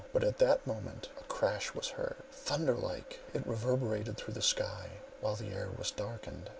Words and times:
But 0.13 0.23
at 0.23 0.39
that 0.39 0.65
moment 0.65 1.09
a 1.19 1.23
crash 1.25 1.75
was 1.75 1.89
heard. 1.89 2.15
Thunderlike 2.31 3.19
it 3.35 3.45
reverberated 3.45 4.17
through 4.17 4.33
the 4.33 4.41
sky, 4.41 4.89
while 5.19 5.35
the 5.35 5.53
air 5.53 5.69
was 5.77 5.91
darkened. 5.91 6.49